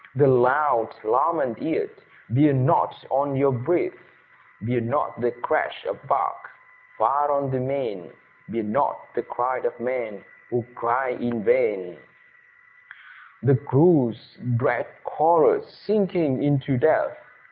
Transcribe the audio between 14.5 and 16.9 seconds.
dread chorus sinking into